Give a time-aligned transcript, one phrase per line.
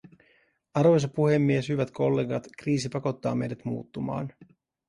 [0.73, 4.33] Arvoisa puhemies, hyvät kollegat, kriisi pakottaa meidät muuttumaan.